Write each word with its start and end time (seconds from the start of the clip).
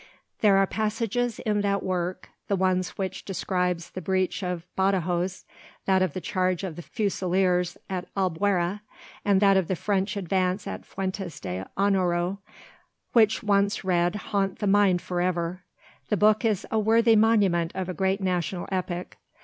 There 0.39 0.57
are 0.57 0.65
passages 0.65 1.37
in 1.37 1.61
that 1.61 1.83
work—the 1.83 2.55
one 2.55 2.81
which 2.95 3.23
describes 3.23 3.91
the 3.91 4.01
breach 4.01 4.41
of 4.41 4.65
Badajos, 4.75 5.45
that 5.85 6.01
of 6.01 6.13
the 6.13 6.19
charge 6.21 6.63
of 6.63 6.75
the 6.75 6.81
Fusiliers 6.81 7.77
at 7.87 8.07
Albuera, 8.17 8.81
and 9.23 9.39
that 9.41 9.57
of 9.57 9.67
the 9.67 9.75
French 9.75 10.17
advance 10.17 10.65
at 10.65 10.87
Fuentes 10.87 11.39
d'Onoro—which 11.39 13.43
once 13.43 13.83
read 13.83 14.15
haunt 14.15 14.57
the 14.57 14.65
mind 14.65 15.03
for 15.03 15.21
ever. 15.21 15.61
The 16.09 16.17
book 16.17 16.43
is 16.45 16.65
a 16.71 16.79
worthy 16.79 17.15
monument 17.15 17.71
of 17.75 17.87
a 17.87 17.93
great 17.93 18.21
national 18.21 18.67
epic. 18.71 19.17